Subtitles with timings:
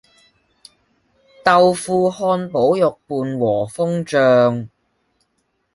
[1.43, 4.69] 豆腐漢堡肉伴和風醬